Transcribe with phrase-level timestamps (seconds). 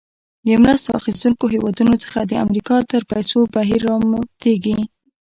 [0.47, 4.77] د مرسته اخیستونکو هېوادونو څخه امریکا ته د پیسو بهیر راماتیږي.